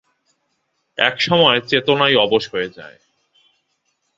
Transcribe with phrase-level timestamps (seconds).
[0.97, 2.97] একসময় চেতনাই অবশ হয়ে যায়।